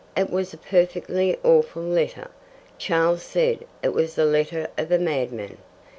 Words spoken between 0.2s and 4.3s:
was a perfectly awful letter. Charles said it was the